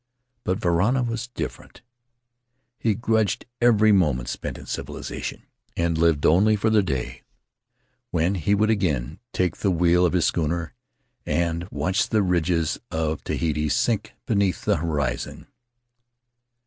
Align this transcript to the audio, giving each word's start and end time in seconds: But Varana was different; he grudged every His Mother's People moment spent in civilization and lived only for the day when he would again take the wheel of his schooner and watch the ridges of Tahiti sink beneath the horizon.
But 0.43 0.57
Varana 0.59 1.05
was 1.05 1.27
different; 1.27 1.83
he 2.79 2.95
grudged 2.95 3.45
every 3.61 3.89
His 3.91 3.99
Mother's 3.99 3.99
People 4.05 4.13
moment 4.13 4.29
spent 4.29 4.57
in 4.57 4.65
civilization 4.65 5.43
and 5.77 5.95
lived 5.95 6.25
only 6.25 6.55
for 6.55 6.71
the 6.71 6.81
day 6.81 7.21
when 8.09 8.33
he 8.33 8.55
would 8.55 8.71
again 8.71 9.19
take 9.31 9.57
the 9.57 9.69
wheel 9.69 10.03
of 10.03 10.13
his 10.13 10.25
schooner 10.25 10.73
and 11.23 11.67
watch 11.69 12.09
the 12.09 12.23
ridges 12.23 12.79
of 12.89 13.23
Tahiti 13.23 13.69
sink 13.69 14.15
beneath 14.25 14.65
the 14.65 14.77
horizon. 14.77 15.45